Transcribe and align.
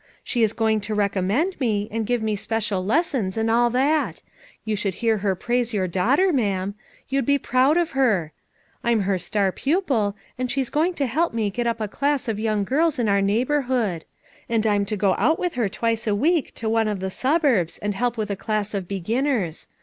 She 0.23 0.41
is 0.41 0.53
going 0.53 0.81
to 0.81 0.95
recommend 0.95 1.59
me, 1.59 1.87
and 1.91 2.07
give 2.07 2.23
me 2.23 2.35
special 2.35 2.83
les 2.83 3.05
sons 3.05 3.37
and 3.37 3.51
all 3.51 3.69
that; 3.69 4.23
you 4.65 4.75
should 4.75 4.95
hear 4.95 5.19
her 5.19 5.35
praise 5.35 5.75
your 5.75 5.87
daughter, 5.87 6.33
ma'am; 6.33 6.73
you'd 7.07 7.23
be 7.27 7.37
proud 7.37 7.77
of 7.77 7.91
her. 7.91 8.31
I'm 8.83 9.01
her 9.01 9.19
star 9.19 9.51
pupil, 9.51 10.15
and 10.39 10.49
she's 10.49 10.71
going 10.71 10.95
to 10.95 11.05
help 11.05 11.35
me 11.35 11.51
get 11.51 11.67
up 11.67 11.79
a 11.79 11.87
class 11.87 12.27
of 12.27 12.39
young 12.39 12.63
girls 12.63 12.97
in 12.97 13.07
our 13.07 13.21
neighbor 13.21 13.61
hood; 13.61 14.05
and 14.49 14.65
I'm 14.65 14.85
to 14.85 14.97
go 14.97 15.13
out 15.19 15.37
with 15.37 15.53
her 15.53 15.69
twice 15.69 16.07
a 16.07 16.15
week 16.15 16.55
to 16.55 16.67
one 16.67 16.87
of 16.87 16.99
the 16.99 17.11
suburbs 17.11 17.77
and 17.77 17.93
help 17.93 18.17
with 18.17 18.31
a 18.31 18.35
class 18.35 18.73
of 18.73 18.87
beginners. 18.87 19.67